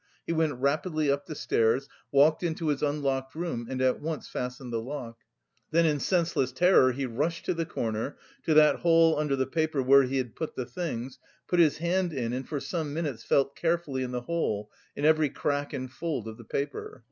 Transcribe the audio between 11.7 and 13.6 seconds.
hand in, and for some minutes felt